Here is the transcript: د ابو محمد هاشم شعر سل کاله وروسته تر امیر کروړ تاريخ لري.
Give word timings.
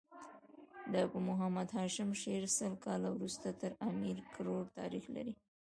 د 0.91 0.93
ابو 1.05 1.17
محمد 1.29 1.69
هاشم 1.77 2.09
شعر 2.21 2.43
سل 2.57 2.73
کاله 2.85 3.09
وروسته 3.15 3.47
تر 3.61 3.71
امیر 3.89 4.17
کروړ 4.33 4.63
تاريخ 4.79 5.05
لري. 5.15 5.33